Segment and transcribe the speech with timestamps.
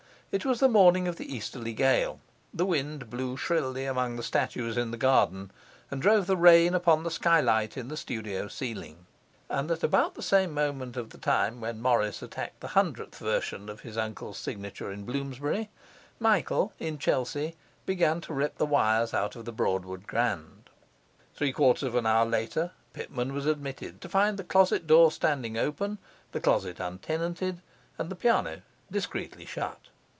[0.33, 2.21] It was the morning of the easterly gale;
[2.53, 5.51] the wind blew shrilly among the statues in the garden,
[5.91, 9.05] and drove the rain upon the skylight in the studio ceiling;
[9.49, 13.67] and at about the same moment of the time when Morris attacked the hundredth version
[13.67, 15.69] of his uncle's signature in Bloomsbury,
[16.17, 20.69] Michael, in Chelsea, began to rip the wires out of the Broadwood grand.
[21.35, 25.57] Three quarters of an hour later Pitman was admitted, to find the closet door standing
[25.57, 25.97] open,
[26.31, 27.61] the closet untenanted,
[27.97, 29.89] and the piano discreetly shut.